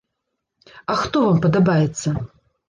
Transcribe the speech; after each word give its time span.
А 0.93 0.95
хто 1.01 1.21
вам 1.27 1.43
падабаецца? 1.45 2.17